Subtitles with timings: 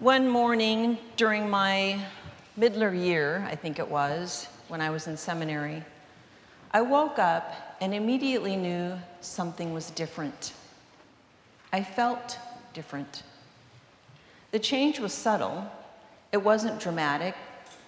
[0.00, 2.00] One morning during my
[2.56, 5.82] middler year, I think it was, when I was in seminary,
[6.70, 10.52] I woke up and immediately knew something was different.
[11.72, 12.38] I felt
[12.74, 13.24] different.
[14.52, 15.68] The change was subtle,
[16.30, 17.34] it wasn't dramatic,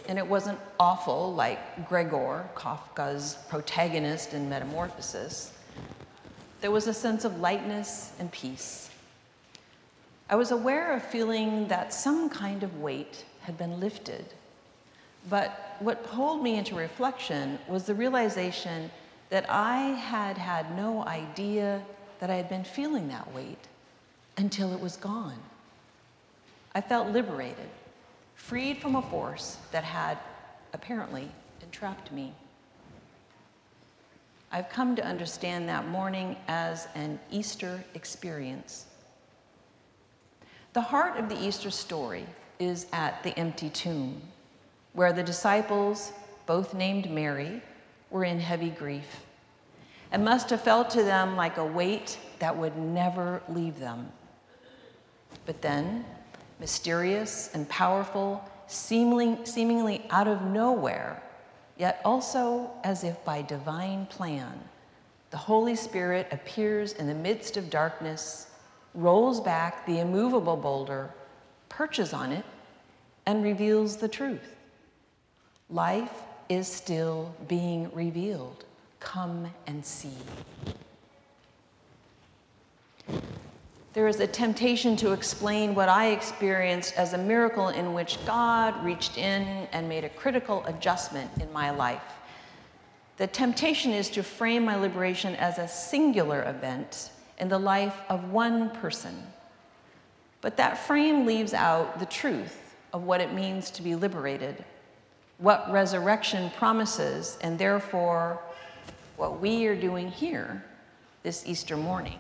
[0.09, 5.53] and it wasn't awful like Gregor, Kafka's protagonist in Metamorphosis.
[6.61, 8.90] There was a sense of lightness and peace.
[10.31, 14.25] I was aware of feeling that some kind of weight had been lifted.
[15.29, 18.93] But what pulled me into reflection was the realization
[19.29, 21.83] that I had had no idea
[22.21, 23.67] that I had been feeling that weight
[24.37, 25.39] until it was gone.
[26.77, 27.69] I felt liberated,
[28.37, 30.17] freed from a force that had
[30.73, 31.29] apparently
[31.61, 32.33] entrapped me.
[34.53, 38.87] I've come to understand that morning as an Easter experience.
[40.73, 42.25] The heart of the Easter story
[42.61, 44.23] is at the empty tomb,
[44.93, 46.13] where the disciples,
[46.47, 47.61] both named Mary,
[48.11, 49.25] were in heavy grief.
[50.13, 54.13] It must have felt to them like a weight that would never leave them.
[55.45, 56.05] But then,
[56.61, 61.21] mysterious and powerful, seemingly, seemingly out of nowhere,
[61.79, 64.53] yet also as if by divine plan,
[65.31, 68.50] the Holy Spirit appears in the midst of darkness,
[68.95, 71.11] rolls back the immovable boulder,
[71.69, 72.45] perches on it,
[73.27, 74.57] and reveals the truth.
[75.69, 78.65] Life is still being revealed.
[78.99, 80.17] Come and see.
[83.93, 88.85] There is a temptation to explain what I experienced as a miracle in which God
[88.85, 92.03] reached in and made a critical adjustment in my life.
[93.17, 98.31] The temptation is to frame my liberation as a singular event in the life of
[98.31, 99.17] one person.
[100.41, 104.65] But that frame leaves out the truth of what it means to be liberated,
[105.39, 108.41] what resurrection promises, and therefore
[109.17, 110.65] what we are doing here
[111.23, 112.19] this Easter morning.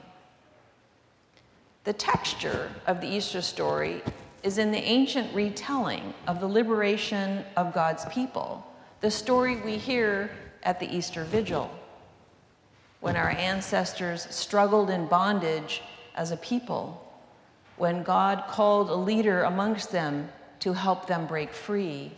[1.84, 4.03] The texture of the Easter story
[4.42, 8.66] is in the ancient retelling of the liberation of God's people,
[9.00, 10.30] the story we hear
[10.62, 11.70] at the Easter Vigil,
[13.00, 15.82] when our ancestors struggled in bondage
[16.14, 17.06] as a people,
[17.76, 20.28] when God called a leader amongst them
[20.60, 22.12] to help them break free,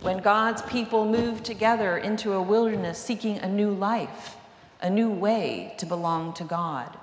[0.00, 4.36] when God's people moved together into a wilderness seeking a new life,
[4.80, 6.96] a new way to belong to God.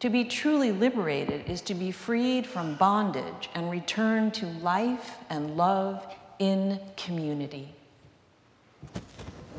[0.00, 5.56] To be truly liberated is to be freed from bondage and return to life and
[5.56, 6.06] love
[6.38, 7.68] in community.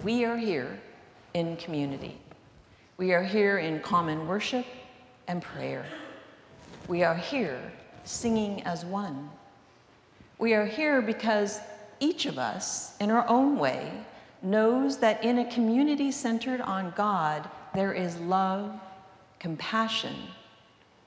[0.04, 0.80] We are here
[1.34, 2.18] in community.
[2.98, 4.66] We are here in common worship
[5.28, 5.86] and prayer.
[6.88, 7.60] We are here
[8.04, 9.30] singing as one.
[10.40, 11.60] We are here because
[12.00, 13.92] each of us, in our own way,
[14.42, 18.72] knows that in a community centered on God, there is love
[19.40, 20.16] compassion,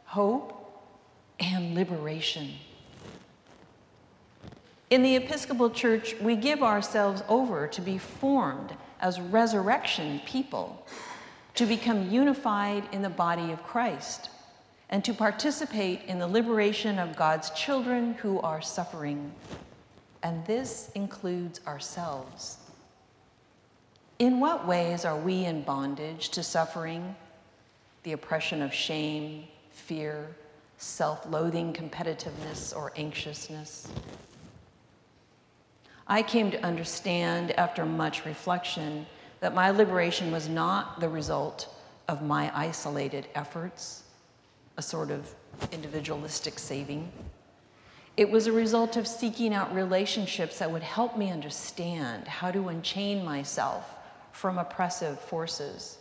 [0.05, 0.57] hope,
[1.39, 2.53] and liberation.
[4.91, 10.87] In the Episcopal Church, we give ourselves over to be formed as resurrection people,
[11.55, 14.31] to become unified in the body of Christ,
[14.89, 19.33] and to participate in the liberation of God's children who are suffering.
[20.23, 22.59] And this includes ourselves.
[24.19, 27.17] In what ways are we in bondage to suffering
[28.03, 30.37] the oppression of shame, fear,
[30.79, 33.93] self loathing, competitiveness, or anxiousness.
[36.11, 39.07] I came to understand after much reflection
[39.39, 41.73] that my liberation was not the result
[42.09, 44.03] of my isolated efforts,
[44.77, 45.33] a sort of
[45.71, 47.13] individualistic saving.
[48.17, 52.71] It was a result of seeking out relationships that would help me understand how to
[52.71, 53.95] unchain myself
[54.33, 55.99] from oppressive forces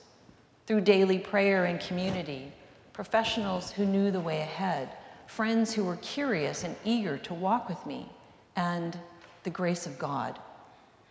[0.65, 2.51] through daily prayer and community,
[2.93, 4.89] professionals who knew the way ahead,
[5.27, 8.09] friends who were curious and eager to walk with me,
[8.55, 8.97] and
[9.43, 10.39] the grace of God,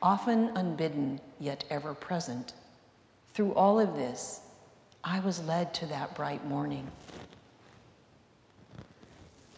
[0.02, 2.54] often unbidden yet ever present.
[3.34, 4.40] Through all of this,
[5.04, 6.86] I was led to that bright morning.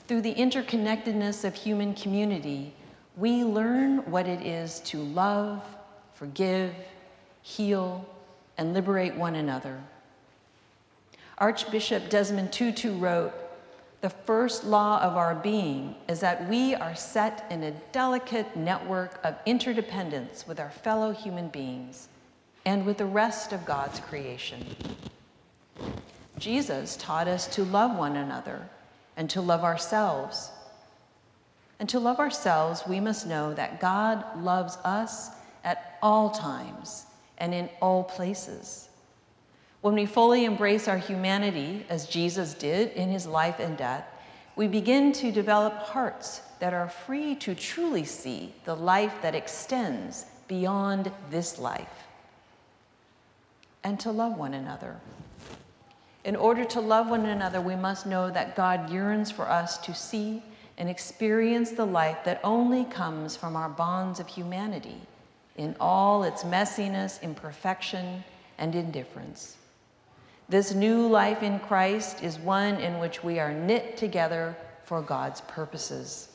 [0.06, 2.74] Through the interconnectedness of human community,
[3.16, 5.62] we learn what it is to love,
[6.14, 6.74] forgive,
[7.42, 8.04] heal,
[8.58, 9.80] and liberate one another.
[11.38, 13.32] Archbishop Desmond Tutu wrote,
[14.00, 19.20] The first law of our being is that we are set in a delicate network
[19.24, 22.08] of interdependence with our fellow human beings
[22.64, 24.64] and with the rest of God's creation.
[26.38, 28.68] Jesus taught us to love one another
[29.16, 30.50] and to love ourselves,
[31.80, 35.30] And to love ourselves, we must know that God loves us
[35.64, 37.06] at all times
[37.38, 38.89] and in all places.
[39.80, 44.04] When we fully embrace our humanity, as Jesus did in his life and death,
[44.54, 50.26] we begin to develop hearts that are free to truly see the life that extends
[50.48, 52.08] beyond this life
[53.82, 55.00] and to love one another.
[56.24, 59.94] In order to love one another, we must know that God yearns for us to
[59.94, 60.42] see
[60.76, 65.00] and experience the life that only comes from our bonds of humanity
[65.56, 68.22] in all its messiness, imperfection,
[68.58, 69.56] and indifference.
[70.50, 75.42] This new life in Christ is one in which we are knit together for God's
[75.42, 76.28] purposes.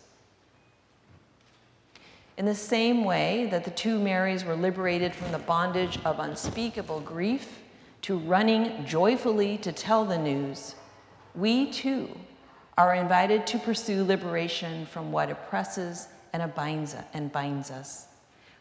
[2.38, 7.02] In the same way that the two Marys were liberated from the bondage of unspeakable
[7.02, 7.60] grief
[8.04, 10.76] to running joyfully to tell the news,
[11.36, 12.10] we too
[12.78, 16.96] are invited to pursue liberation from what oppresses and binds,
[17.70, 18.08] us.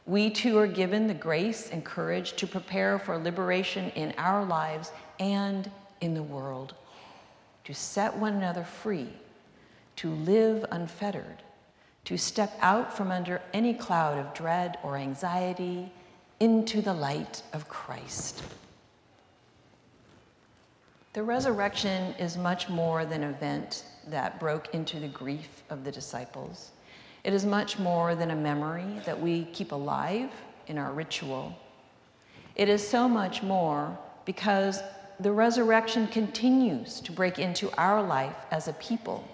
[0.07, 4.93] We too are given the grace and courage to prepare for liberation in our lives
[5.19, 5.71] and
[6.01, 6.75] in the world,
[7.65, 9.09] to set one another free,
[9.97, 11.43] to live unfettered
[12.05, 15.91] to step out from under any cloud of dread or anxiety
[16.41, 18.43] into the light of Christ.
[21.15, 25.93] The resurrection is much more than an event that broke into the grief of the
[25.93, 26.73] disciples.
[27.25, 30.31] It is much more than a memory that we keep alive
[30.67, 31.57] in our ritual.
[32.55, 34.83] It is so much more because
[35.21, 39.27] the resurrection continues to break into our life as a people,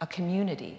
[0.00, 0.78] a community.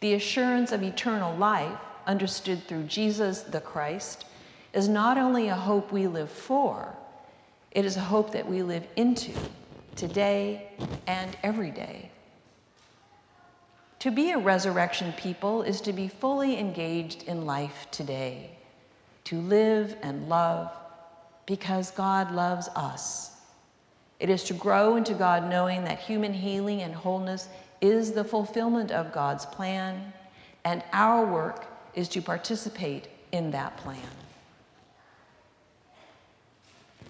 [0.00, 4.26] The assurance of eternal life, understood through Jesus the Christ,
[4.72, 6.94] is not only a hope we live for,
[7.70, 9.32] it is a hope that we live into
[9.96, 10.70] today
[11.06, 12.10] and every day.
[14.00, 18.50] To be a resurrection people is to be fully engaged in life today,
[19.24, 20.72] to live and love
[21.44, 23.32] because God loves us.
[24.18, 27.48] It is to grow into God knowing that human healing and wholeness
[27.82, 30.12] is the fulfillment of God's plan,
[30.64, 33.98] and our work is to participate in that plan.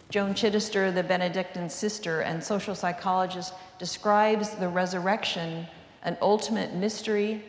[0.08, 5.68] Joan Chittister, the Benedictine sister and social psychologist, describes the resurrection,
[6.02, 7.42] an ultimate mystery,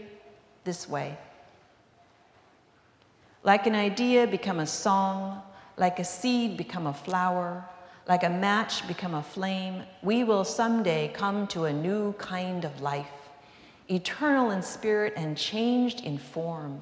[0.64, 1.18] this way
[3.44, 5.42] Like an idea become a song,
[5.78, 7.66] like a seed become a flower,
[8.08, 12.82] like a match become a flame, we will someday come to a new kind of
[12.82, 13.30] life,
[13.90, 16.82] eternal in spirit and changed in form.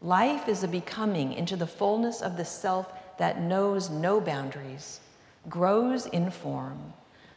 [0.00, 5.00] Life is a becoming into the fullness of the self that knows no boundaries,
[5.48, 6.92] grows in form,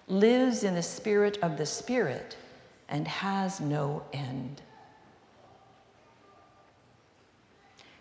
[0.07, 2.37] lives in the spirit of the Spirit,
[2.91, 4.61] and has no end.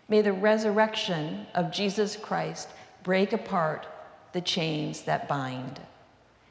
[0.07, 2.67] May the resurrection of Jesus Christ
[3.01, 3.87] break apart
[4.33, 5.79] the chains that bind.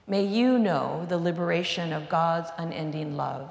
[0.07, 3.51] May you know the liberation of God's unending love.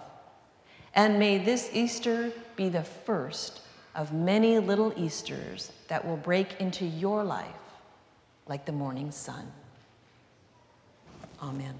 [0.95, 3.61] And may this Easter be the first
[3.95, 7.45] of many little Easters that will break into your life
[8.47, 9.51] like the morning sun.
[11.41, 11.75] Amen.